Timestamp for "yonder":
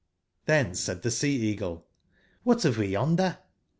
2.87-3.37